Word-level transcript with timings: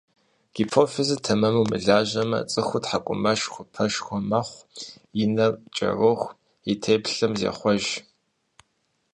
Гипофизыр 0.53 1.19
тэмэму 1.25 1.65
мылажьэмэ, 1.71 2.39
цӀыхур 2.51 2.81
тхьэкӀумэшхуэ, 2.83 3.63
пэшхуэ, 3.73 4.17
мэхъу, 4.29 4.67
и 5.23 5.25
нэм 5.35 5.53
кӀэроху, 5.75 6.35
и 6.71 6.73
теплъэм 6.83 7.33
зехъуэж. 7.39 7.85